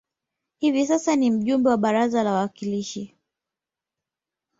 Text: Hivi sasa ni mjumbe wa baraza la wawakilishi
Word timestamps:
Hivi 0.59 0.85
sasa 0.87 1.15
ni 1.15 1.31
mjumbe 1.31 1.69
wa 1.69 1.77
baraza 1.77 2.23
la 2.23 2.31
wawakilishi 2.33 3.15